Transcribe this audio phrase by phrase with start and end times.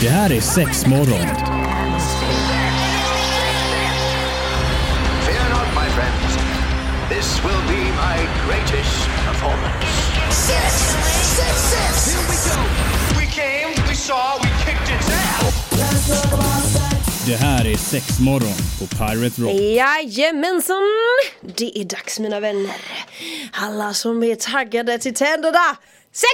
[0.00, 1.26] Det här är sex morgon.
[5.26, 6.36] Fear not, my friends.
[7.08, 9.86] This will be my greatest performance.
[10.30, 10.72] Six,
[11.36, 12.14] six, six.
[12.14, 12.60] Here we go.
[13.20, 15.54] We came, we saw, we kicked its ass.
[17.26, 19.52] Det här är sex morgon på Pirate Rock.
[19.60, 20.82] Jajamensan!
[21.56, 22.76] Det är dags mina vänner.
[23.52, 25.76] Alla som är taggade till tänderna.
[26.12, 26.32] Sex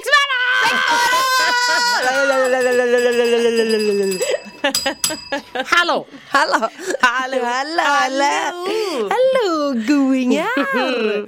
[5.66, 6.06] Hallå!
[6.28, 6.68] Hallå!
[7.01, 7.38] Hallå!
[7.45, 7.82] Hallå!
[7.82, 9.10] Hallå!
[9.10, 10.46] Hallå goingar!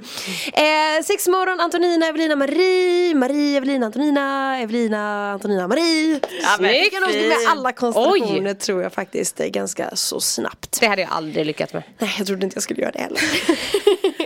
[0.53, 6.19] eh, sex morgon, Antonina, Evelina, Marie, Marie, Evelina, Antonina, Evelina, Antonina, Marie.
[6.41, 10.77] Ja, Vi kan nog med alla konstellationer tror jag faktiskt eh, ganska så snabbt.
[10.79, 11.83] Det hade jag aldrig lyckats med.
[11.97, 13.21] Nej, jag trodde inte jag skulle göra det heller.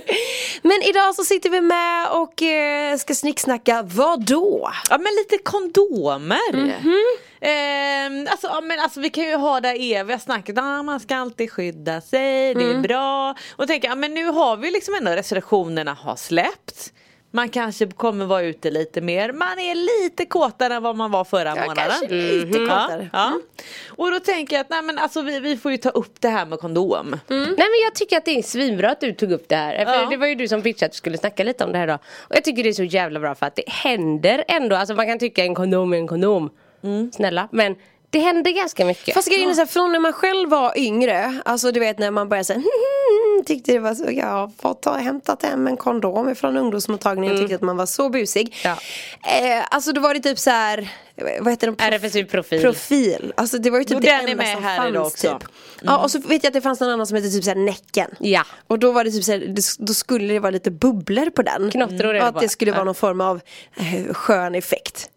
[0.61, 4.71] Men idag så sitter vi med och eh, ska snicksnacka vad då?
[4.89, 6.53] Ja men lite kondomer.
[6.53, 6.95] Mhm.
[7.41, 11.15] Ehm, alltså, ja, men alltså vi kan ju ha det eviga snacket, ah, man ska
[11.15, 12.77] alltid skydda sig, det Mm.
[12.77, 13.35] är bra.
[13.55, 16.93] Och tänka, ja, men nu har vi liksom ändå restriktionerna har släppt.
[17.37, 21.23] Man kanske kommer vara ute lite mer, man är lite kåtare än vad man var
[21.23, 21.75] förra månaden.
[21.75, 22.69] kanske lite Mhm.
[22.69, 23.09] kåtare.
[23.13, 23.63] Ja, ja.
[23.97, 26.29] Och då tänker jag att nej, men alltså, vi, vi får ju ta upp det
[26.29, 27.19] här med kondom.
[27.27, 29.85] Nej men jag tycker att det är svinbra att du tog upp det här.
[29.85, 30.09] För Ja.
[30.09, 31.93] det var ju du som pitchade att du skulle snacka lite om det här då.
[32.19, 34.75] Och jag tycker det är så jävla bra för att det händer ändå.
[34.75, 36.49] Alltså man kan tycka en kondom är en kondom.
[37.13, 37.47] Snälla.
[37.51, 37.75] Men
[38.09, 39.13] det händer ganska mycket.
[39.13, 42.11] Fast grejen är så här, från när man själv var yngre, alltså du vet när
[42.11, 42.59] man började säga
[43.45, 47.41] tyckte det var så, jag har fått ha hämtat hem en kondom från ungdomsmottagningen och
[47.41, 48.55] tyckte att man var så busig.
[48.63, 48.77] Ja.
[49.23, 50.89] Eh, alltså då var det typ så här,
[51.39, 51.97] vad heter det?
[51.97, 52.61] RFSU profil.
[52.61, 53.33] Profil.
[53.37, 55.43] Alltså det var ju typ Och det enda som fanns typ.
[55.81, 58.11] Ja och så vet jag att det fanns någon annan som hette typ såhär Näcken.
[58.19, 58.43] Ja.
[58.67, 61.71] Och då var det typ såhär, då skulle det vara lite bubblor på den.
[61.71, 63.41] Knottror det Och att det skulle vara någon form av
[63.75, 65.09] eh, skön effekt.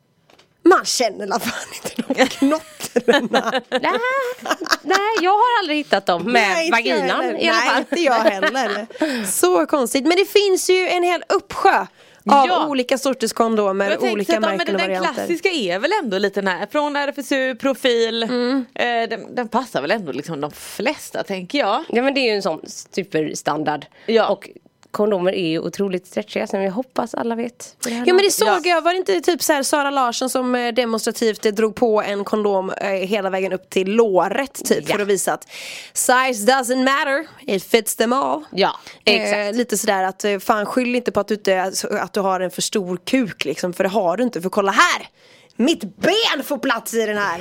[0.63, 3.53] Man känner i alla fall inte de knottrorna.
[3.71, 3.93] Nej,
[4.83, 7.79] nej jag har aldrig hittat dem med Nej, vaginan i alla Nej, fall.
[7.81, 8.87] inte jag heller.
[9.27, 10.03] Så konstigt.
[10.07, 11.87] Men det finns ju en hel uppsjö
[12.31, 12.67] av Ja.
[12.69, 15.15] olika sorters kondomer, Jag olika att, märken och den varianter.
[15.15, 18.23] klassiska är väl ändå lite den här från RFSU profil.
[18.23, 18.65] Mm.
[18.75, 21.85] Eh, den, den passar väl ändå liksom de flesta tänker jag.
[21.89, 22.61] Ja men det är ju en sån
[22.95, 23.87] superstandard.
[24.07, 24.29] Ja.
[24.29, 24.49] Och
[24.91, 27.77] kondomer är ju otroligt stretchiga som jag hoppas alla vet.
[27.85, 30.75] Ja men det såg jag, var det inte typ så här Sara Larsson som eh,
[30.75, 34.95] demonstrativt eh, drog på en kondom eh, hela vägen upp till låret typ Ja.
[34.95, 35.47] för att visa att
[35.93, 38.45] size doesn't matter, it fits them all.
[38.51, 39.37] Ja, exakt.
[39.37, 42.41] Eh, lite sådär att eh, fan skyll inte på att du, inte, att du har
[42.41, 45.09] en för stor kuk liksom för det har du inte för kolla här!
[45.61, 47.41] Mitt ben får plats i den här!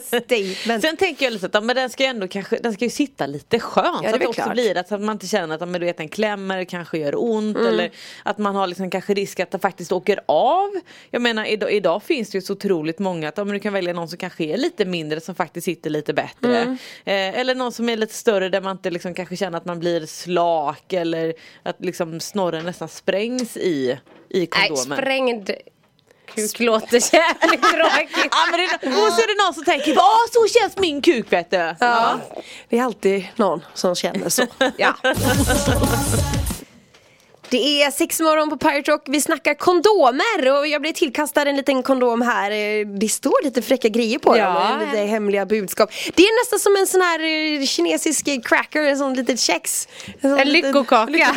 [0.00, 0.82] Statement.
[0.84, 2.90] Sen tänker jag lite att ja, men den ska ju ändå kanske, den ska ju
[2.90, 4.04] sitta lite skönt.
[4.04, 4.52] är så att det också klart.
[4.54, 6.98] blir att, så att man inte känner att ja, men du vet, den klämmer, kanske
[6.98, 7.66] gör ont Mm.
[7.68, 7.90] eller
[8.22, 10.70] att man har liksom kanske risk att det faktiskt åker av.
[11.10, 13.72] Jag menar idag, idag finns det ju så otroligt många att ja, men du kan
[13.72, 16.58] välja någon som kanske är lite mindre som faktiskt sitter lite bättre.
[16.58, 16.72] Mm.
[17.04, 19.78] Eh, eller någon som är lite större där man inte liksom kanske känner att man
[19.80, 23.98] blir slak eller att liksom snorren nästan sprängs i,
[24.30, 24.98] i Nej, kondomen.
[24.98, 25.50] sprängd
[26.34, 28.28] kuk låter jävligt tråkigt.
[28.30, 31.32] Ja, men det, och så är det någon som tänker, ja så känns min kuk
[31.32, 31.74] vet du.
[31.80, 32.18] Ja.
[32.68, 34.46] Det är alltid någon som känner så.
[34.76, 34.94] Ja.
[37.50, 41.56] Det är sex morgon på Pirate Rock, vi snackar kondomer och jag blev tillkastad en
[41.56, 42.50] liten kondom här.
[42.50, 44.68] Eh, Det står lite fräcka grejer på Ja.
[44.78, 45.90] dem, lite hemliga budskap.
[46.14, 49.88] Det är nästan som en sån här eh, kinesisk eh, cracker, en sån litet kex.
[50.20, 51.36] sån En liten- lyckokaka.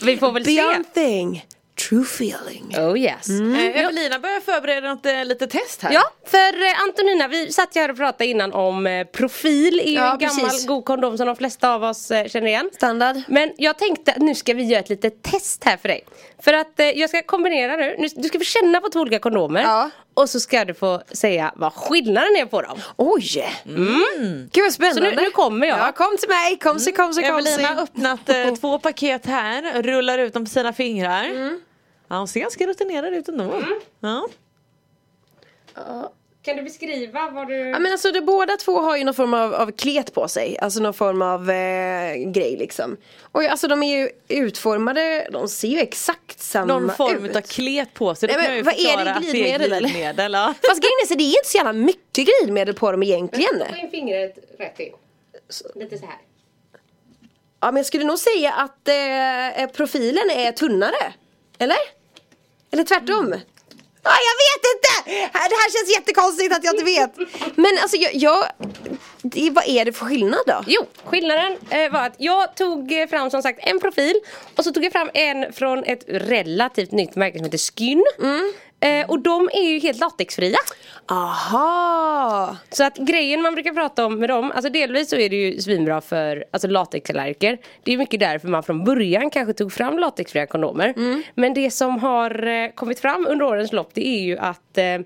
[0.00, 0.50] Vi får väl se.
[0.56, 1.44] Beyond thing,
[1.88, 2.74] true feeling.
[2.78, 3.28] Oh yes.
[3.30, 5.92] Eh, Evelina börjar förbereda något eh, lite test här.
[5.92, 9.84] Ja, för eh, Antonina, vi satt ju här och pratade innan om eh, profil är
[9.88, 10.66] ju Ja, en gammal precis.
[10.66, 12.70] god kondom som de flesta av oss eh, känner igen.
[12.72, 13.16] Standard.
[13.28, 16.04] Men jag tänkte att nu ska vi göra ett litet test här för dig.
[16.42, 19.18] För att eh, jag ska kombinera nu, nu du ska få känna på två olika
[19.18, 19.62] kondomer.
[19.62, 19.90] Ja.
[20.14, 22.78] Och så ska du få säga vad skillnaden är på dem.
[22.96, 23.44] Oj!
[23.66, 24.48] Mm.
[24.52, 25.10] Gud vad spännande.
[25.10, 25.78] Så nu- nu kommer jag.
[25.78, 29.26] Ja, kom till mig, kom sig, kom sig, kom Evelina har öppnat eh, två paket
[29.26, 31.24] här, rullar ut dem på sina fingrar.
[32.08, 33.62] Ja, hon ser ganska rutinerad ut ändå.
[34.00, 34.28] Ja.
[36.44, 37.54] Kan du beskriva vad du...
[37.56, 40.58] Ja men alltså de båda två har ju någon form av, av klet på sig,
[40.58, 42.96] alltså någon form av eh, grej liksom.
[43.22, 47.36] Och alltså de är ju utformade, de ser ju exakt samma Någon form ut.
[47.36, 48.26] av klet på sig.
[48.26, 49.88] Nej, kan men vad är det, förklara att glidmedel, eller?
[49.88, 50.54] glidmedel ja.
[50.68, 53.62] Fast grejen är så det är inte så jävla mycket glidmedel på dem egentligen.
[53.70, 54.92] Få in fingret rätt in.
[55.74, 56.16] Lite så här.
[57.60, 61.12] Ja men jag skulle nog säga att eh, profilen är tunnare.
[61.58, 61.76] Eller?
[62.70, 63.34] Eller tvärtom?
[64.06, 64.92] Ah, jag vet inte!
[65.32, 67.12] Det här känns jättekonstigt att jag inte vet.
[67.56, 68.44] Men alltså jag, jag
[69.24, 70.64] det, vad är det för skillnad då?
[70.66, 74.14] Jo, skillnaden eh, var att jag tog eh, fram som sagt en profil
[74.56, 78.04] och så tog jag fram en från ett relativt nytt märke som heter Skyn.
[78.80, 80.58] Eh, och de är ju helt latexfria.
[81.06, 82.56] Aha!
[82.70, 85.60] Så att grejen man brukar prata om med dem, alltså delvis så är det ju
[85.60, 87.58] svinbra för alltså latexallergiker.
[87.82, 90.94] Det är mycket därför man från början kanske tog fram latexfria kondomer.
[91.34, 94.98] Men det som har eh, kommit fram under årens lopp det är ju att eh,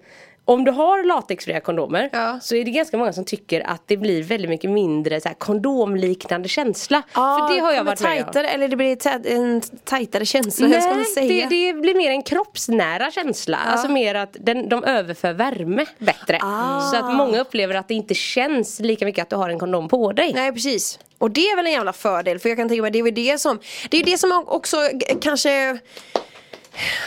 [0.49, 2.39] om du har latexfria kondomer Ja.
[2.43, 5.35] så är det ganska många som tycker att det blir väldigt mycket mindre så här,
[5.35, 7.03] kondomliknande känsla.
[7.13, 8.25] för det har jag varit med om.
[8.25, 11.49] tajtare, eller det blir en tajtare känsla, hur ska man Nej, säga?
[11.49, 13.57] det, det blir mer en kroppsnära känsla.
[13.57, 16.39] Alltså mer att den, de överför värme bättre.
[16.43, 16.81] Ah.
[16.81, 19.89] Så att många upplever att det inte känns lika mycket att du har en kondom
[19.89, 20.33] på dig.
[20.35, 20.99] Nej precis.
[21.19, 23.39] Och det är väl en jävla fördel för jag kan tänka mig det är det
[23.39, 23.59] som
[23.91, 24.77] Det är det som också
[25.21, 25.79] kanske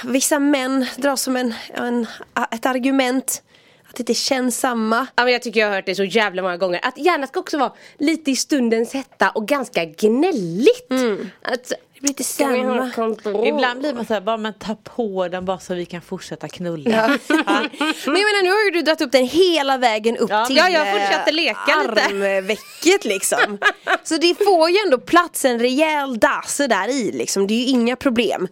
[0.06, 2.08] Vissa män drar som en, en,
[2.52, 3.44] ett argument
[3.90, 6.42] Att det inte känns samma Ja, men jag tycker jag har hört det så jävla
[6.42, 6.80] många gånger.
[6.84, 10.92] Att gärna ska också vara lite i stundens hetta och ganska gnälligt.
[11.42, 12.92] Att, Det blir inte samma?
[13.46, 16.90] Ibland blir man såhär, bara men ta på den bara så vi kan fortsätta knulla.
[16.90, 17.08] Ja.
[17.28, 17.68] Men
[18.06, 20.70] jag menar nu har ju du dragit upp den hela vägen upp Ja, till ja,
[20.70, 22.02] jag eh, fortsatte leka lite.
[22.06, 23.58] armvecket liksom
[24.04, 27.66] Så det får ju ändå plats en rejäl dasse där i liksom, det är ju
[27.66, 28.48] inga problem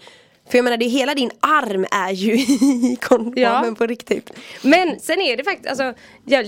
[0.50, 2.34] För jag menar det hela din arm är ju
[2.94, 3.76] i kondomen Ja.
[3.78, 4.32] på riktigt
[4.62, 5.94] Men sen är det faktiskt, alltså,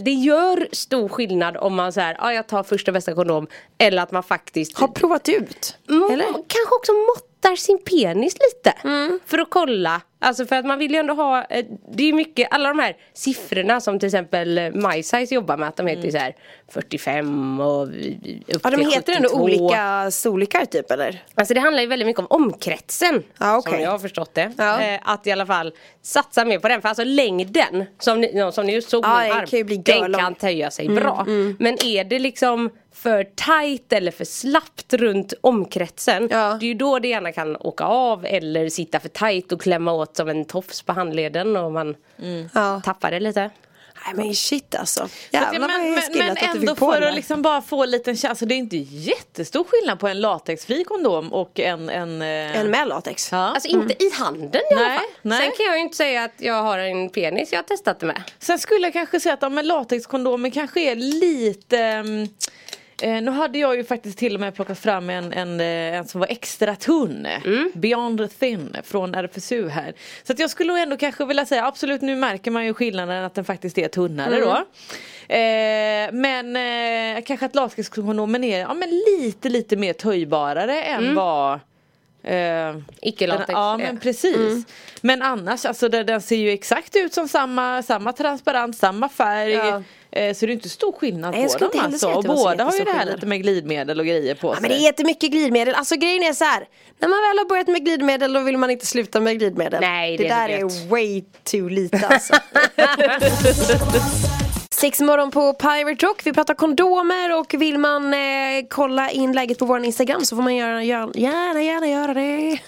[0.03, 4.11] det gör stor skillnad om man säger ja jag tar första bästa kondom eller att
[4.11, 5.77] man faktiskt Har provat ut?
[5.87, 6.25] Eller?
[6.25, 6.91] Kanske också
[7.41, 8.77] måttar sin penis lite.
[8.83, 9.19] Mm.
[9.25, 10.01] För att kolla.
[10.23, 11.65] Alltså för att man vill ju ändå ha, eh,
[11.95, 15.77] det är mycket, alla de här siffrorna som till exempel eh, MySize jobbar med att
[15.77, 16.35] de heter ju så här
[16.71, 18.43] 45 och upp Mm.
[18.63, 19.43] Ja de till heter ändå 72.
[19.43, 21.23] olika storlekar typ eller?
[21.35, 23.23] Alltså det handlar ju väldigt mycket om omkretsen.
[23.39, 23.73] Ja, okej.
[23.73, 24.51] Som jag har förstått det.
[24.57, 24.81] Ja.
[24.81, 26.81] Eh, att i alla fall satsa mer på den.
[26.81, 29.83] För alltså längden som ni, som ni just såg Ja, min arm.
[29.83, 31.25] kan den kan töja sig bra.
[31.59, 36.27] Men är det liksom för tight eller för slappt runt omkretsen.
[36.31, 36.57] Ja.
[36.59, 39.93] Det är ju då det gärna kan åka av eller sitta för tight och klämma
[39.93, 41.95] åt som en tofs på handleden och man
[42.53, 42.81] Ja.
[42.85, 43.49] tappar det lite.
[44.05, 45.07] Nej men shit alltså.
[45.31, 47.41] Jävlar men, vad men, skillat men att du ändå fick på för det att liksom
[47.41, 48.39] bara få en liten chans.
[48.39, 51.89] Det är inte jättestor skillnad på en latexfri kondom och en...
[51.89, 53.31] En, eh, En med latex.
[53.31, 53.37] Ja.
[53.37, 55.07] Alltså inte i handen i alla Nej, fall.
[55.21, 55.39] nej.
[55.41, 58.05] Sen kan jag ju inte säga att jag har en penis jag har testat det
[58.05, 58.23] med.
[58.39, 62.27] Sen skulle jag kanske säga att ja, men latexkondomer kanske är lite ehm,
[63.01, 66.07] eh, nu hade jag ju faktiskt till och med plockat fram en, en, eh, en
[66.07, 67.27] som var extra tunn.
[67.73, 69.93] Beyond thin från RFSU här.
[70.23, 73.35] Så att jag skulle ändå kanske vilja säga absolut nu märker man ju skillnaden att
[73.35, 74.65] den faktiskt är tunnare då.
[75.35, 81.59] Eh, men eh, kanske att latexkondomen är ja, men lite lite mer töjbarare än vad
[82.23, 84.65] Eh, Icke-latex Ja men precis.
[85.01, 89.51] Men annars alltså den, den ser ju exakt ut som samma, samma transparent, samma färg.
[89.51, 89.83] Ja.
[90.11, 92.07] Eh, så det är inte stor skillnad Nej, på dem alltså.
[92.13, 93.15] Och båda har ju det här skillnad.
[93.15, 94.61] lite med glidmedel och grejer på Ja, sig.
[94.61, 95.75] men det är jättemycket glidmedel.
[95.75, 96.67] Alltså grejen är så här.
[96.99, 99.81] När man väl har börjat med glidmedel då vill man inte sluta med glidmedel.
[99.81, 102.33] Nej, det, det är där är way too lite alltså.
[104.81, 106.21] Sex morgon på Pirate Rock.
[106.23, 108.19] Vi pratar kondomer och vill man eh,
[108.69, 112.59] kolla in läget på vår Instagram så får man göra, gärna, gärna, gärna göra det.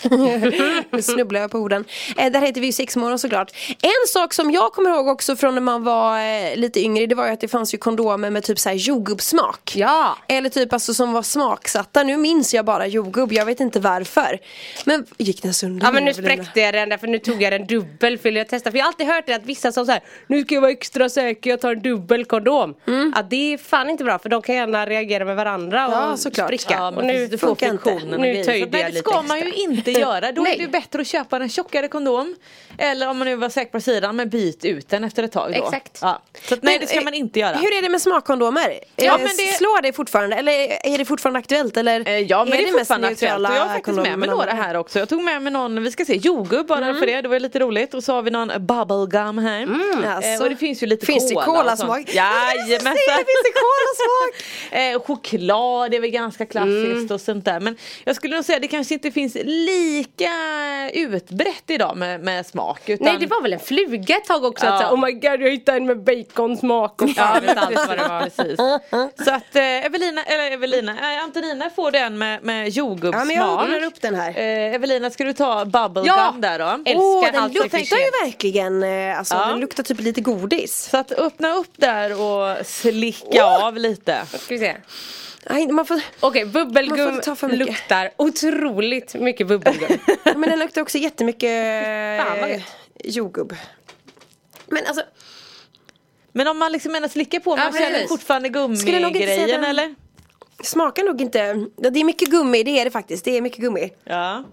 [0.92, 1.86] nu snubblar jag på orden.
[2.18, 3.51] Eh, där heter vi ju Sex morgon såklart.
[3.81, 7.15] En sak som jag kommer ihåg också från när man var eh, lite yngre det
[7.15, 9.74] var ju att det fanns ju kondomer med typ såhär jordgubbssmak.
[9.75, 10.18] Ja.
[10.27, 12.04] Eller typ alltså som var smaksatta.
[12.04, 14.39] Nu minns jag bara jordgubb, jag vet inte varför.
[14.86, 15.86] Men gick den sönder?
[15.86, 18.48] Ja men nu spräckte jag den där för nu tog jag den dubbel för jag
[18.48, 20.71] testa För jag har alltid hört det att vissa som säger Nu ska jag vara
[20.71, 22.76] extra säker, jag tar en dubbel kondom
[23.16, 26.18] Att det är fan inte bra för de kan gärna reagera med varandra och Ja,
[26.18, 26.48] såklart.
[26.48, 29.52] spricka Ja, och nu du får friktionen Nu töjde jag det lite ska man ju
[29.52, 30.31] inte göra.
[30.31, 32.36] Då är det bättre att köpa en tjockare kondom.
[32.78, 35.54] Eller om man nu var säker på sidan, men byt ut den efter ett tag
[35.57, 35.64] då.
[35.66, 36.00] Exakt.
[36.02, 36.22] Ja.
[36.48, 37.56] Så att, nej Men, det ska man inte göra.
[37.56, 38.80] Hur är det med smakkondomer?
[38.95, 40.52] Ja, Eh, men det- Slår det fortfarande eller
[40.94, 41.78] är det fortfarande aktuellt?
[41.78, 44.52] Eller Eh, Ja men det är fortfarande aktuellt och jag har faktiskt med mig några
[44.52, 45.00] här också.
[45.00, 47.00] Jag tog med mig någon, vi ska se, jordgubb bara Mm.
[47.00, 47.94] för det, det var lite roligt.
[47.94, 49.62] Och så har vi någon bubblegum här.
[50.04, 50.44] Eh, Alltså.
[50.44, 52.07] och det finns ju lite Finns det cola kolasmak?
[52.07, 52.16] sånt.
[52.16, 52.94] Jajamensan!
[53.18, 54.44] Det finns kolasmak!
[54.71, 57.59] Eh, choklad är väl ganska klassiskt och sånt där.
[57.59, 60.30] Men jag skulle nog säga att det kanske inte finns lika
[60.94, 62.90] utbrett idag med, med smak.
[62.90, 63.06] Utan...
[63.07, 64.73] Nej det var väl en fluga ett tag också Ja.
[64.73, 67.57] att säga, Oh my god jag hittade en med baconsmak och Ja, fan men vet
[67.64, 68.57] allt vad det var precis.
[69.26, 73.21] Så att eh, Evelina, eller Evelina, eh, Antonina får den med, med jordgubbssmak.
[73.21, 74.30] Ja men jag öppnar upp den här.
[74.30, 76.35] Eh, Evelina ska du ta bubblegum Ja!
[76.40, 76.66] där då?
[76.66, 79.45] Älskar Åh den luktar ju verkligen, eh, alltså Ja.
[79.45, 80.90] den luktar typ lite godis.
[80.92, 84.25] Så att öppna upp där och slicka av lite.
[84.25, 84.75] Ska vi se
[85.49, 87.68] Nej, man får, Okej Man bubbelgum får ta för mycket.
[87.68, 91.49] luktar otroligt mycket bubbelgum Ja, men den luktar också jättemycket
[92.25, 92.61] Fan, vad eh,
[93.04, 93.56] jordgubb.
[94.68, 95.04] Men alltså
[96.31, 98.09] Men om man liksom ändå slickar på, man känner precis.
[98.09, 99.95] fortfarande gummigrejen eller?
[100.63, 103.25] Smakar nog inte, ja, det är mycket gummi, det är det faktiskt.
[103.25, 103.94] Det är mycket gummi.
[104.04, 104.44] Ja.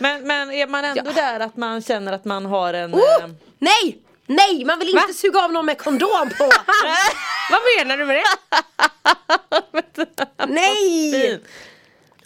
[0.00, 2.94] Men, men är man ändå där att man känner att man har en...
[2.94, 2.98] Oh!
[2.98, 4.05] eh, Nej!
[4.26, 6.44] Nej, man vill inte suga av någon med kondom på!
[7.50, 8.24] Vad menar du med det?
[10.48, 11.40] Nej!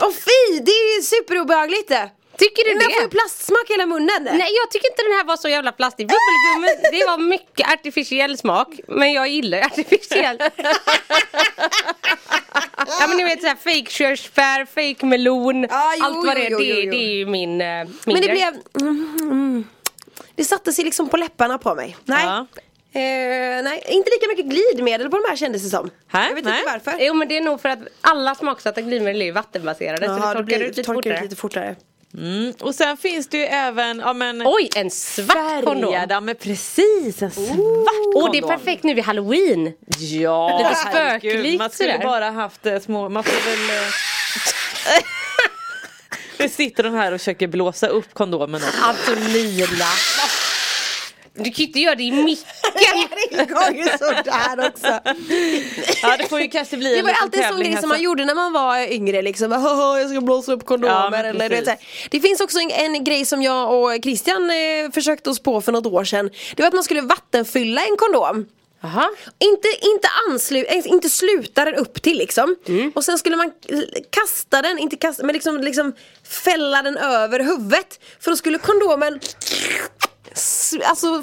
[0.02, 2.10] Åh fy, det är ju superobehagligt det!
[2.38, 3.10] Tycker du Men jag får ju det?
[3.16, 4.24] plastsmak i hela munnen.
[4.24, 6.06] Nej jag tycker inte den här var så jävla plastig.
[6.08, 8.68] Bubbelgummi, det var mycket artificiell smak.
[8.88, 10.38] Men jag gillar artificiell.
[13.00, 15.62] ja men ni vet såhär fake körsbär, fake melon.
[15.70, 16.50] Ja, jo, allt vad det är.
[16.50, 18.30] jo, jo, Det, det är ju min, eh, min Men det grej.
[18.30, 18.48] blev...
[18.88, 19.64] Mm, mm.
[20.40, 21.96] Det satte sig liksom på läpparna på mig.
[22.04, 22.24] Nej.
[22.24, 22.46] Ja.
[22.92, 25.90] Eh, nej, inte lika mycket glidmedel på de här kändes det som.
[26.12, 26.58] Nej, jag vet nej.
[26.60, 26.98] inte varför.
[27.04, 30.34] Jo men det är nog för att alla smaksatta glidmedel är ju vattenbaserade så Ja,
[30.34, 31.16] det torkar ut lite torkar fortare.
[31.16, 31.76] ut lite fortare.
[32.18, 32.52] Mm.
[32.60, 35.92] Och sen finns det ju även, ja men Oj en svart kondom!
[35.92, 38.12] färgad, ja men precis en svart kondom.
[38.14, 39.72] Åh det är perfekt nu vid halloween!
[39.98, 42.04] Ja, Lite spöklikt Man skulle sådär.
[42.04, 45.02] bara haft eh, små, man får väl eh,
[46.40, 48.82] Nu sitter de här och försöker blåsa upp kondomen också.
[48.82, 49.84] Antonina!
[51.34, 52.46] Du kan ju inte göra det i micken!
[53.30, 55.00] Det går ju sådär också.
[56.02, 58.04] Ja det får ju kanske bli Det var alltid en sån grej som man så-
[58.04, 59.52] gjorde när man var yngre liksom.
[59.52, 61.78] Haha, jag ska blåsa upp kondomer Ja, eller du vet, så här.
[62.10, 65.72] Det finns också en, en grej som jag och Christian eh, försökte oss på för
[65.72, 66.30] något år sedan.
[66.56, 68.46] Det var att man skulle vattenfylla en kondom.
[68.82, 69.10] Jaha.
[69.38, 72.56] Inte, inte, anslu, eh, inte sluta den upp till liksom.
[72.66, 72.92] Mm.
[72.94, 73.52] Och sen skulle man
[74.10, 75.92] kasta den, inte kasta, men liksom, liksom
[76.24, 78.00] fälla den över huvudet.
[78.20, 79.20] För då skulle kondomen
[80.84, 81.22] alltså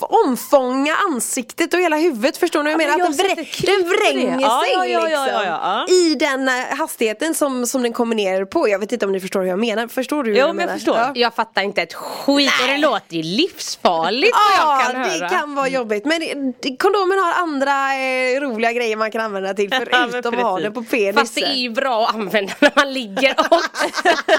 [0.00, 3.08] omfånga ansiktet och hela huvudet förstår ni vad jag Ja, menar?
[3.08, 7.66] men Att den, vrä, den vränger sig ja, ja, liksom i den eh, hastigheten som,
[7.66, 8.68] som den kommer ner på.
[8.68, 9.86] Jag vet inte om ni förstår hur jag menar.
[9.88, 10.30] Förstår du?
[10.30, 10.72] Jo, jag jag menar?
[10.74, 10.96] förstår.
[10.96, 11.12] Ja.
[11.14, 15.28] Jag fattar inte ett skit och det låter ju livsfarligt Ja, kan det höra.
[15.28, 16.04] kan vara jobbigt.
[16.04, 20.42] Men det- det- kondomen har andra eh, roliga grejer man kan använda till förutom att
[20.42, 21.14] ha den på penis.
[21.16, 23.46] Fast det är ju bra att använda när man ligger och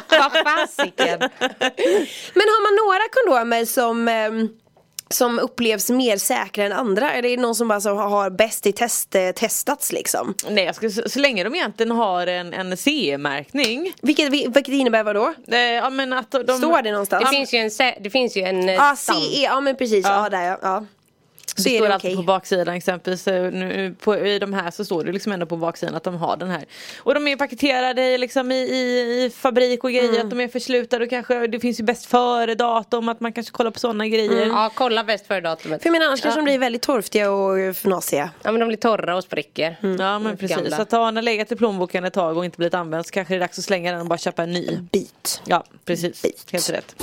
[0.09, 1.19] Vad fasiken.
[2.33, 4.49] Men har man några kondomer som ehm,
[5.09, 7.13] som upplevs mer säkra än andra?
[7.13, 10.33] Är det någon som bara så har bäst i test, eh, testats liksom?
[10.49, 15.03] Nej jag skulle, så, så länge de egentligen har en, en CE-märkning Vilket, vilket innebär
[15.03, 15.33] vad då?
[15.47, 17.23] eh, ja, men att de, Står det någonstans?
[17.25, 19.15] Det finns ju en, det finns ju en eh, Ja, stam.
[19.15, 20.05] CE, ja men precis.
[20.05, 20.85] Ja, där ja.
[21.57, 21.63] Ja.
[21.63, 22.15] Så det står alltid okej.
[22.15, 25.57] på baksidan exempelvis så nu, på, I de här så står det liksom ändå på
[25.57, 26.65] baksidan att de har den här
[26.97, 30.21] Och de är paketerade i, liksom i, i, i fabrik och grejer Mm.
[30.27, 33.51] att de är förslutade och kanske det finns ju bäst före datum att man kanske
[33.53, 35.81] kollar på sådana grejer Ja, kolla bäst före datumet.
[35.81, 38.29] För jag menar annars kanske de blir väldigt torftiga och fnasiga.
[38.43, 39.77] Ja men de blir torra och spricker.
[39.99, 40.75] Ja men precis, Gamla.
[40.75, 43.33] så att har den legat i plånboken ett tag och inte blivit använd så kanske
[43.33, 45.41] det är dags att slänga den och bara köpa en ny Bit.
[45.45, 46.45] Ja precis, Bit.
[46.51, 46.95] helt rätt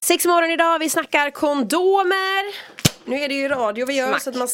[0.00, 2.75] Sex morgon idag, vi snackar kondomer.
[3.06, 4.22] Nu är det ju radio vi gör Smack.
[4.22, 4.48] så att man,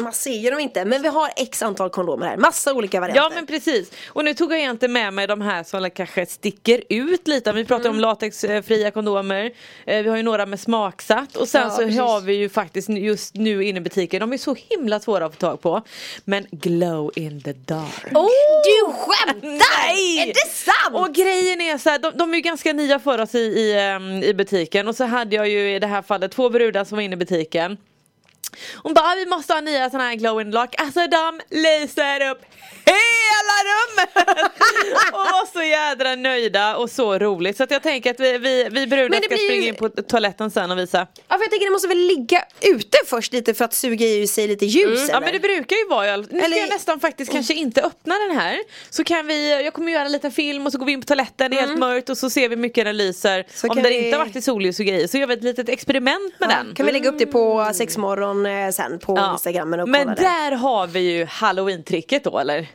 [0.00, 0.84] man ser ju dem inte.
[0.84, 3.22] Men vi har x antal kondomer här, massa olika varianter.
[3.22, 3.90] Ja men precis.
[4.08, 7.52] Och nu tog jag egentligen med mig de här som kanske sticker ut lite.
[7.52, 7.96] Vi pratar Mm.
[7.96, 9.50] om latexfria kondomer.
[9.86, 11.36] Eh, Vi har ju några med smaksatt.
[11.36, 12.00] Och sen Ja, så precis.
[12.00, 14.20] har vi ju faktiskt just nu inne i butiken.
[14.20, 15.82] De är så himla svåra att få tag på.
[16.24, 18.12] Men glow in the dark.
[18.14, 18.28] Oh,
[18.64, 19.48] du skämtar!
[19.86, 20.18] Nej!
[20.22, 20.94] Är det sant?
[21.08, 23.78] Och grejen är så här, de, de är ju ganska nya för oss i, i,
[23.80, 26.96] ehm, i butiken och så hade jag ju i det här fallet två brudar som
[26.96, 27.76] var inne i butiken
[28.82, 30.74] hon bara, "Ah, vi måste ha nya sådana här glow in dark.
[30.80, 32.40] Alltså de lyser upp
[32.84, 34.10] hela rummet!
[35.12, 37.56] och var så jädra nöjda och så roligt.
[37.56, 39.88] Så att jag tänker att vi, vi, vi brudar det ska ju- springa in på
[39.88, 41.06] toaletten sen och visa.
[41.28, 44.26] Ja för jag tänker det måste väl ligga ute först lite för att suga i
[44.26, 44.94] sig lite ljus eller?
[45.02, 45.08] Mm.
[45.12, 48.14] Ja men det brukar ju vara Nu ska Eller- jag nästan faktiskt kanske inte öppna
[48.28, 48.58] den här
[48.90, 51.06] Så kan vi, jag kommer göra en liten film och så går vi in på
[51.06, 53.44] toaletten, det är helt mörkt och så ser vi hur mycket den lyser Mm.
[53.54, 55.42] Så Om den vi- inte har varit i solljus och grejer så gör vi ett
[55.44, 59.16] litet experiment med Ja, den Kan vi lägga upp det på sexmorgon eh, sen på
[59.16, 59.32] Ja.
[59.32, 60.22] instagrammen och Men kolla det.
[60.22, 62.66] där har vi ju halloween-tricket då eller?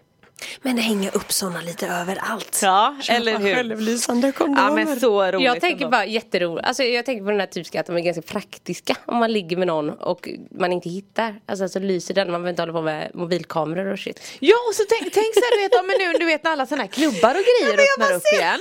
[0.61, 2.59] Men hänga upp sådana lite överallt.
[2.63, 3.55] Ja, Köpa eller hur?
[3.55, 4.61] Självlysande kondomer.
[4.69, 5.89] Ja men så roligt Jag tänker ändå.
[5.97, 9.17] bara jätteroligt, alltså jag tänker på den här typiska att de är ganska praktiska om
[9.17, 10.29] man ligger med någon och
[10.59, 11.35] man inte hittar.
[11.45, 14.21] Alltså så lyser den, man behöver inte hålla på med mobilkameror och shit.
[14.39, 16.51] Ja och så tänk, tänk så här, du vet, ja, men nu du vet när
[16.51, 18.59] alla sådana här klubbar och grejer jag öppnar upp ser- igen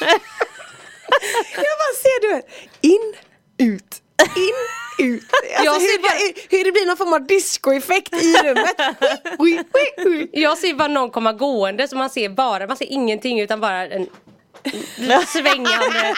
[1.54, 2.46] Jag bara ser du vet,
[2.80, 3.14] in,
[3.58, 4.02] ut,
[4.36, 5.22] in, ut.
[5.68, 8.76] Alltså, Jag hur, ser bara- hur, hur det blir någon form av discoeffekt i rummet.
[10.32, 13.86] Jag ser bara någon komma gående så man ser bara, man ser ingenting utan bara
[13.86, 14.06] en
[15.26, 16.14] svängande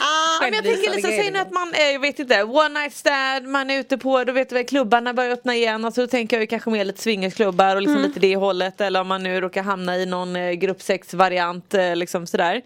[0.00, 3.46] Ja, men jag tänker liksom, säg att man är, jag vet inte, one night stand,
[3.46, 5.84] man är ute på, du vet du väl, klubbarna börjar öppna igen.
[5.84, 8.80] Alltså då tänker jag ju kanske mer lite swingersklubbar och liksom lite det hållet.
[8.80, 12.62] Eller om man nu råkar hamna i någon eh, grupp sex variant eh, liksom sådär.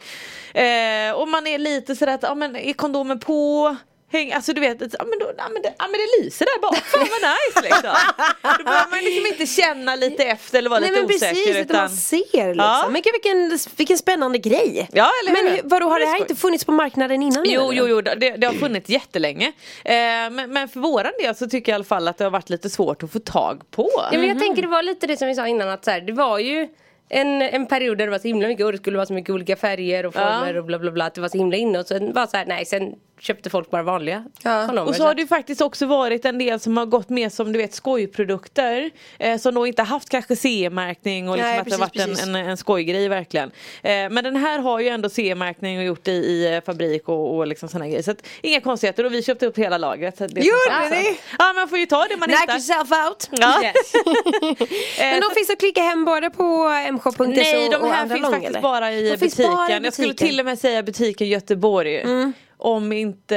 [0.55, 3.76] Eh, och man är lite sådär att, ja men är kondomen på?
[4.12, 6.60] Häng, alltså du vet, ja, men, då, ja, men, det, ja, men det lyser där
[6.60, 7.94] bak, fan vad nice liksom.
[8.58, 11.34] Då behöver man liksom inte känna lite efter eller vara Nej lite men osäker.
[11.34, 12.54] precis, utan man ser liksom.
[12.58, 12.88] Ja.
[12.90, 14.88] Men vilken, vilken spännande grej.
[14.92, 15.56] Ja, eller Men hur?
[15.62, 17.44] hur- vadå, har Det det är här inte funnits på marknaden innan?
[17.46, 17.72] Jo, eller?
[17.82, 19.46] jo, jo, det, det har funnits jättelänge.
[19.84, 19.92] Eh,
[20.30, 22.50] men, men för våran del så tycker jag i alla fall att det har varit
[22.50, 23.90] lite svårt att få tag på.
[24.12, 26.00] Ja, men jag tänker det var lite det som vi sa innan att så här,
[26.00, 26.68] det var ju
[27.08, 29.30] en, en period där det var så himla mycket och det skulle vara så mycket
[29.30, 30.60] olika färger och former Ja.
[30.60, 31.04] och bla bla bla.
[31.04, 33.70] Att det var så himla inne och sen var så här, nej sen köpte folk
[33.70, 34.66] bara vanliga Ja.
[34.66, 34.88] kondomer.
[34.88, 37.52] Och så har det ju faktiskt också varit en del som har gått med som
[37.52, 41.73] du vet skojprodukter eh, Som då inte haft kanske CE-märkning och liksom Nej, att det
[41.73, 42.28] har varit precis, en, precis.
[42.28, 43.50] en, en skojgrej verkligen
[43.82, 47.37] eh, Men den här har ju ändå CE-märkning och gjort det i eh, fabrik och,
[47.37, 50.90] och liksom sådana grejer Så att, inga konstigheter och vi köpte upp hela lagret Gjorde
[50.90, 51.18] ni?
[51.38, 53.28] Ja man får ju ta det man Knock hittar yourself out.
[53.40, 53.62] ja.
[53.64, 53.92] Yes.
[55.00, 58.20] Men de finns att klicka hem både på mshop.se Nej och, de och här finns
[58.23, 58.61] lång, faktiskt eller?
[58.62, 59.52] bara i De butiken.
[59.52, 60.28] bara i Jag skulle butiken.
[60.28, 62.04] till och med säga butiken Göteborg.
[62.58, 63.36] Om inte,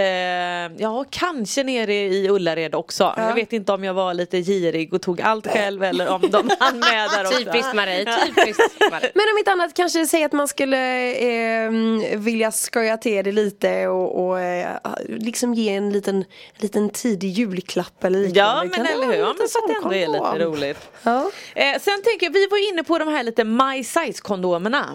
[0.77, 3.13] ja kanske nere i Ullared också.
[3.17, 6.49] Jag vet inte om jag var lite girig och tog allt själv eller om de
[6.59, 7.38] hann med där också.
[7.39, 9.11] Typiskt Marie, typiskt Marie.
[9.13, 11.71] Men om inte annat kanske säga att man skulle eh,
[12.15, 16.25] vilja skoja till det lite och, och eh, liksom ge en liten,
[16.57, 18.39] liten tidig julklapp eller liknande.
[18.39, 20.89] Ja men eller hur, ja, men så att det ändå är lite roligt.
[21.03, 21.31] Ja.
[21.55, 24.85] Eh, sen tänker jag, vi var inne på de här lite my size kondomerna.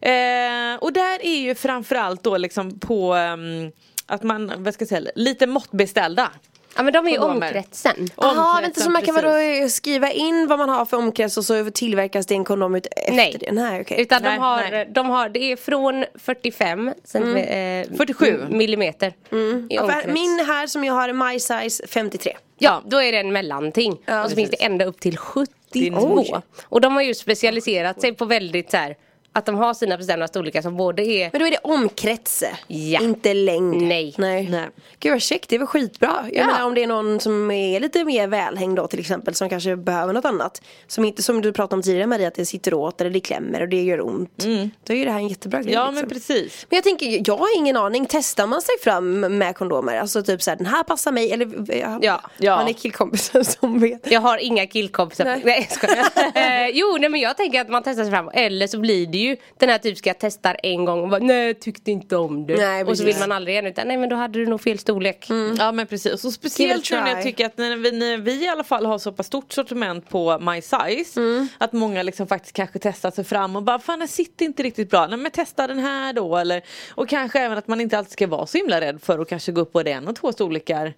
[0.00, 3.63] Eh, och där är ju framförallt då liksom på ehm,
[4.06, 6.30] att man, vad ska jag säga, lite måttbeställda.
[6.76, 7.46] Ja men de är ju Kondomer.
[7.46, 8.08] omkretsen.
[8.16, 11.70] Jaha, vänta så man kan vadå skriva in vad man har för omkrets och så
[11.70, 13.36] tillverkas det en kondom ut efter Nej.
[13.40, 13.52] det?
[13.52, 14.00] Nej, okej.
[14.00, 14.88] Utan Nej, de, har, nej.
[14.94, 18.40] de har, det är från 45 centimeter, eh, 47.
[18.50, 19.68] millimeter i Mm.
[19.80, 20.06] Omkrets.
[20.06, 22.36] min här som jag har är my size 53.
[22.58, 23.96] Ja, då är det en mellanting.
[24.04, 24.50] Ja, och så precis.
[24.50, 26.14] finns det ända upp till 72.
[26.18, 26.34] Oj.
[26.64, 28.96] Och de har ju specialiserat sig på väldigt så här
[29.34, 33.00] att de har sina bestämda storlekar som både är Men då är det omkrets, Ja.
[33.00, 33.82] inte längd.
[33.82, 34.14] Nej.
[34.18, 34.48] Nej.
[34.50, 34.68] Nej.
[35.00, 36.14] Gud vad käckt, det är väl skitbra.
[36.32, 36.46] Jag Ja.
[36.46, 39.76] menar om det är någon som är lite mer välhängd då till exempel som kanske
[39.76, 40.62] behöver något annat.
[40.86, 43.60] Som inte som du pratade om tidigare Maria att det sitter åt eller det klämmer
[43.62, 44.44] och det gör ont.
[44.86, 45.72] Då är ju det här en jättebra grej.
[45.72, 45.94] Ja liksom.
[45.94, 46.66] men precis.
[46.70, 48.06] Men jag tänker, jag har ingen aning.
[48.08, 49.96] Testar man sig fram med kondomer?
[49.98, 51.32] Alltså typ såhär, den här passar mig.
[51.32, 52.20] Eller ja, Ja.
[52.38, 52.56] Ja.
[52.56, 54.10] man är killkompisar som vet.
[54.10, 55.24] Jag har inga killkompisar.
[55.24, 55.42] Nej.
[55.44, 56.04] Nej, jag skojar.
[56.64, 58.30] Eh, jo, nej men jag tänker att man testar sig fram.
[58.34, 59.23] Eller så blir det ju
[59.58, 62.56] den här typiska testar en gång och bara nej jag tyckte inte om det.
[62.56, 64.78] Nej, och så vill man aldrig igen utan nej men då hade du nog fel
[64.78, 65.26] storlek.
[65.58, 66.24] Ja men precis.
[66.24, 68.98] Och speciellt nu när jag tycker att när vi, när vi i alla fall har
[68.98, 71.20] så pass stort sortiment på My Size.
[71.58, 74.90] Att många liksom faktiskt kanske testar sig fram och bara fan den sitter inte riktigt
[74.90, 75.06] bra.
[75.06, 76.36] Nej men testa den här då.
[76.36, 76.62] Eller,
[76.94, 79.52] och kanske även att man inte alltid ska vara så himla rädd för att kanske
[79.52, 80.94] gå upp både en och två storlekar.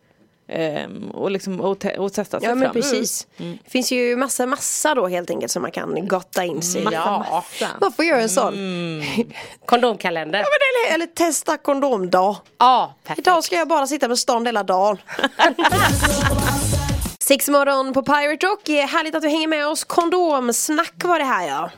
[0.49, 2.73] Ehm, och, liksom, och, te- och testa sig Ja men fram.
[2.73, 3.27] precis.
[3.37, 6.85] Det finns ju massa, massa då helt enkelt som man kan gotta in sig i.
[6.85, 7.19] Massa, Ja.
[7.31, 7.69] massa.
[7.81, 8.55] Man får göra en sån.
[9.67, 10.39] Kondomkalender.
[10.39, 12.37] Ja, men eller, eller testa kondomdag.
[12.59, 13.19] Ja, perfekt.
[13.27, 14.99] Idag ska jag bara sitta med stånd hela dagen.
[17.21, 18.69] Sex morgon på Pirate Rock.
[18.69, 19.85] Härligt att du hänger med oss.
[19.85, 21.71] Kondomsnack var det här ja.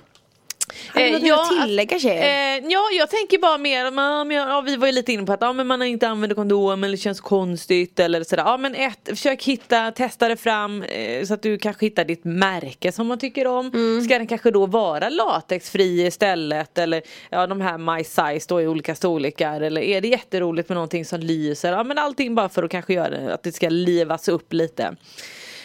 [0.88, 2.59] Har du Eh, något mer ja, att tillägga tjejer?
[2.59, 5.40] Eh, ja, jag tänker bara mer, om, ja, vi var ju lite inne på att
[5.40, 8.42] ja, men man inte använder kondom eller det känns konstigt eller sådär.
[8.42, 12.24] Ja men ett, försök hitta, testa det fram eh, så att du kanske hittar ditt
[12.24, 13.70] märke som man tycker om.
[14.04, 18.66] Ska den kanske då vara latexfri istället eller ja de här my size då i
[18.66, 21.72] olika storlekar eller är det jätteroligt med någonting som lyser?
[21.72, 24.96] Ja men allting bara för att kanske göra det, att det ska livas upp lite.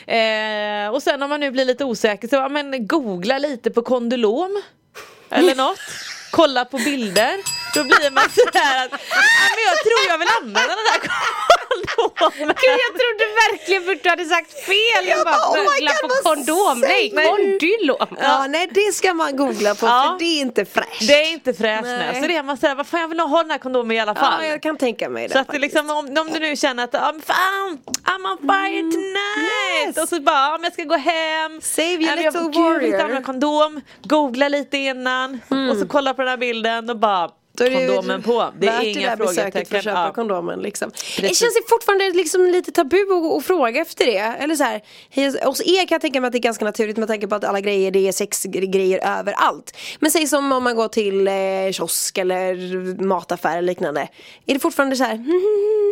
[0.08, 3.82] Eh, och sen om man nu blir lite osäker så ja, men googla lite på
[3.82, 4.62] kondylom.
[5.34, 5.80] Eller något.
[6.32, 7.36] Kolla på bilder.
[7.74, 8.91] Då blir man sådär att
[9.56, 12.56] men jag tror jag vill använda den där kondomen.
[12.63, 14.76] Gud jag trodde verkligen att du hade sagt fel.
[15.08, 16.80] Jag, Jag bara, bara, oh my googla God, på kondom.
[16.80, 18.18] Nej, kondylom.
[18.22, 20.04] Ja nej det ska man googla på Ja.
[20.12, 21.08] för det är inte fräscht.
[21.08, 22.22] Det är inte fräscht Nej.
[22.22, 24.16] Så det är man sådär, vad fan jag vill ha den här kondomen i alla
[24.16, 24.34] fall.
[24.44, 26.84] Ja jag kan tänka mig det Så att det liksom, om, om du nu känner
[26.84, 29.88] att ah, fan, I'm on fire tonight!
[29.88, 29.98] yes.
[29.98, 31.62] Och så bara, ja, men jag ska gå hem.
[31.62, 33.22] Save your men jag- little gud, jag warrior.
[33.24, 33.82] kondom.
[34.04, 35.40] Googla lite innan.
[35.72, 38.52] Och så kolla på den här bilden och bara Då är det kondomen på.
[38.60, 39.82] Det är inga det besöket för att frågetecken.
[39.82, 40.13] köpa Ja.
[40.13, 40.92] kondomen liksom.
[41.18, 44.18] Det känns ju fortfarande liksom lite tabu att, att fråga efter det.
[44.18, 44.82] Eller så här,
[45.46, 47.44] hos er kan jag tänka mig att det är ganska naturligt med tanke på att
[47.44, 49.78] alla grejer det är sexgrejer överallt.
[50.00, 51.34] Men säg som om man går till eh,
[51.72, 54.08] kiosk eller mataffär eller liknande.
[54.46, 55.16] Är det fortfarande så här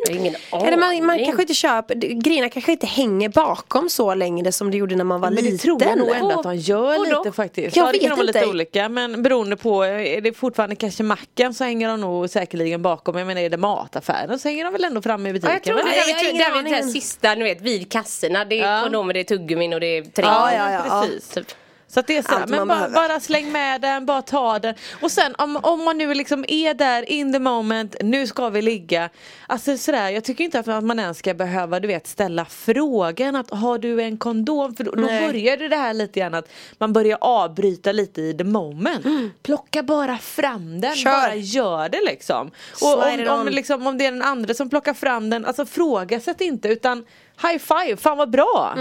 [0.07, 1.25] har ingen Eller man, man aning.
[1.25, 5.21] kanske inte köper, grejerna kanske inte hänger bakom så längre som det gjorde när man
[5.21, 5.57] var Men det liten.
[5.59, 7.75] tror jag nog ändå att de gör lite faktiskt.
[7.75, 8.49] Jag ja, det kan vet vara lite inte.
[8.49, 11.03] olika men beroende på, är det fortfarande kanske
[11.51, 13.17] macken så hänger de nog säkerligen bakom.
[13.17, 15.49] Jag menar är det mataffären så hänger de väl ändå framme i butiken.
[15.51, 15.81] Ja, jag tror va?
[15.83, 15.89] det.
[15.89, 18.45] Där jag vi, där vi det här sista, ni vet vid kassorna.
[18.45, 18.83] Det är Ja.
[18.83, 20.25] kondomer, det är tuggummin och det är tre.
[20.25, 21.01] Ja, ja, ja.
[21.01, 21.29] precis.
[21.29, 21.47] Typ.
[21.93, 24.75] Så det är så, Allt men man bara, bara släng med den, bara ta den.
[25.01, 28.61] Och sen om, om man nu liksom är där in the moment, nu ska vi
[28.61, 29.09] ligga.
[29.47, 33.49] Alltså sådär, jag tycker inte att man ens ska behöva du vet ställa frågan att
[33.49, 34.75] har du en kondom?
[34.75, 38.43] För då, då börjar det här lite grann att man börjar avbryta lite i the
[38.43, 39.05] moment.
[39.43, 40.95] Plocka bara fram den, Mm.
[40.95, 41.11] Kör.
[41.11, 42.51] bara gör det liksom.
[42.81, 46.41] Och om, om, liksom, om det är den andra som plockar fram den, alltså frågasätt
[46.41, 47.05] inte utan
[47.41, 48.73] high five, fan vad bra!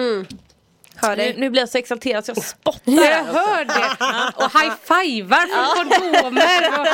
[1.02, 1.34] Hör Nu, dig.
[1.38, 4.44] nu blir jag så exalterad så jag spottar Jag hör det!
[4.44, 6.80] Och high-fivar för kondomer!
[6.80, 6.86] och-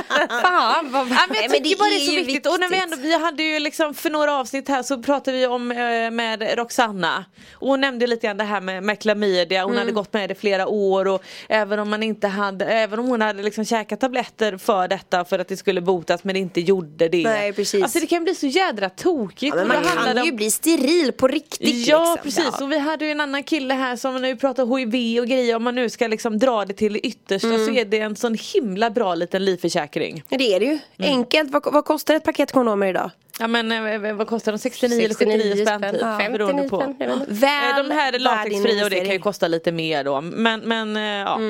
[0.43, 1.09] Fan vad...
[1.09, 2.47] Ja, men jag tycker det bara det är så ju viktigt.
[2.47, 2.93] Och när vi, viktigt.
[2.93, 5.77] ändå, vi hade ju liksom för några avsnitt här så pratade vi om eh,
[6.11, 7.25] med Roxanna.
[7.55, 9.63] Och hon nämnde lite grann det här med, med klamydia.
[9.63, 9.79] Hon Mm.
[9.79, 13.21] hade gått med det flera år och även om man inte hade, även om hon
[13.21, 17.23] hade liksom käkat tabletter för detta för att det skulle botas men inte gjorde det.
[17.23, 17.83] Nej, precis.
[17.83, 19.57] Alltså det kan bli så jädra tokigt.
[19.57, 22.45] Ja, man kan ju om- bli steril på riktigt Ja liksom.
[22.45, 25.27] precis och vi hade ju en annan kille här som när vi pratar hiv och
[25.27, 27.67] grejer om man nu ska liksom dra det till det yttersta Mm.
[27.67, 30.23] så är det en sån himla bra liten livförsäkring.
[30.29, 30.79] Ja, Det är det ju.
[30.99, 31.11] Mm.
[31.19, 31.51] Enkelt.
[31.51, 33.11] Vad, vad kostar ett paket kondomer idag?
[33.41, 33.73] Ja men
[34.05, 34.59] eh, vad kostar de?
[34.59, 36.01] 69, eller 69 79 spänn typ?
[36.01, 36.21] spänn.
[36.21, 36.31] Ja.
[36.31, 36.77] Beroende 59 på.
[36.81, 37.33] spänn, vet inte.
[37.35, 40.21] Väl Eh, De här är latexfria och det kan ju kosta lite mer då.
[40.21, 41.41] Men, men eh, ja.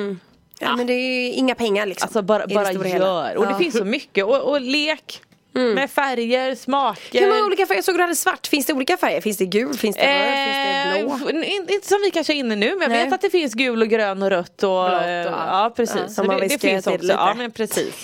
[0.59, 2.05] Ja, men det är ju inga pengar liksom.
[2.05, 2.83] Alltså bara, bara gör.
[2.83, 3.21] hela.
[3.21, 3.45] Och det Ja.
[3.45, 3.57] Mm.
[3.57, 4.25] finns så mycket.
[4.25, 5.21] Och, och lek.
[5.61, 7.19] Med färger, smaker.
[7.19, 7.77] Hur många olika färger?
[7.77, 8.47] Jag såg du hade svart.
[8.47, 9.21] Finns det olika färger?
[9.21, 9.73] Finns det gul?
[9.73, 11.07] Finns det röd?
[11.07, 11.39] Finns det blå?
[11.41, 13.03] Eh, in- inte som vi kanske är inne nu men jag Nej.
[13.05, 16.17] vet att det finns gul och grön och rött och, Blått och eh, ja precis.
[16.17, 17.01] Ja, det, det finns också.
[17.01, 17.13] lite.
[17.13, 18.03] Ja men precis.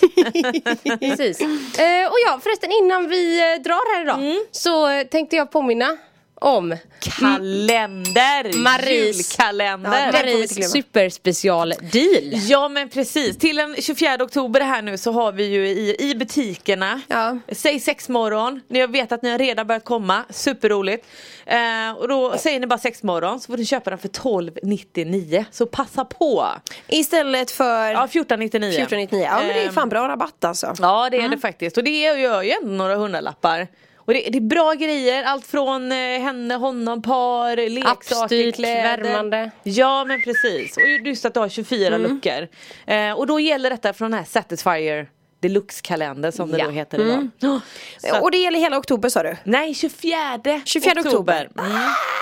[1.00, 1.40] Precis.
[1.78, 4.44] Eh, och ja, förresten innan vi eh, drar här idag Mm.
[4.50, 5.96] så eh, tänkte jag påminna
[6.44, 8.44] om Kalender!
[8.52, 10.06] Maries- Julkalender!
[10.06, 12.30] Ja, Maries superspecial-deal.
[12.48, 16.14] Ja men precis, till den 24 oktober här nu så har vi ju i, i
[16.14, 17.38] butikerna Ja.
[17.52, 21.06] Säg sexmorgon, jag vet att ni har redan börjat komma, superroligt
[21.46, 25.66] eh, Och då säger ni bara sexmorgon så får ni köpa den för 12,99 Så
[25.66, 26.46] passa på!
[26.88, 29.24] Istället för Ja 14,99 1499.
[29.30, 30.74] Ja men det är Ehm, fan bra rabatt alltså.
[30.80, 33.68] Ja det är det faktiskt och det gör ju ändå några hundralappar
[34.06, 39.02] och det, det är bra grejer, allt från eh, henne, honom, par, leksaker, Appstyrt, kläder.
[39.02, 39.50] värmande.
[39.62, 42.48] Ja men precis, och just att du har 24 luckor.
[42.86, 45.08] Eh, Och då gäller detta från den här Satisfyer
[45.48, 46.64] Deluxe-kalender som det Ja.
[46.64, 47.60] då heter idag Ja,
[47.98, 49.36] så att- Och det gäller hela oktober sa du?
[49.44, 51.48] Nej 24, 24 oktober.
[51.58, 51.70] Mm.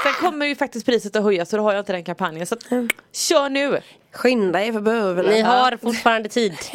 [0.04, 2.54] Sen kommer ju faktiskt priset att höjas så då har jag inte den kampanjen så
[2.54, 2.64] att,
[3.12, 3.80] kör nu!
[4.14, 5.32] Skynda er för bövelen.
[5.34, 6.52] Ni har fortfarande tid.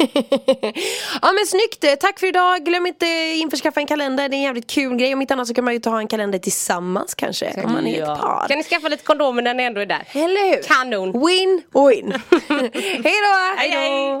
[1.22, 2.64] ja men snyggt, tack för idag.
[2.64, 3.06] Glöm inte
[3.36, 5.14] införskaffa en kalender, det är en jävligt kul grej.
[5.14, 7.62] Om inte annat så kan man ju ta en kalender tillsammans kanske.
[7.64, 8.14] Om man är Ja.
[8.14, 8.48] ett par.
[8.48, 10.02] Kan ni skaffa lite kondomer när ni ändå är där?
[10.12, 10.62] Eller hur?
[10.62, 11.26] Kanon.
[11.26, 12.12] Win, win.
[13.04, 13.56] hej då!
[13.58, 14.20] Hej, hej.